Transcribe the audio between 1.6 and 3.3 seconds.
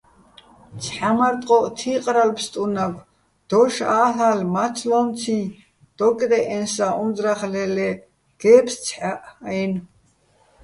თი́ყრალო̆ ფსტუნაგო̆: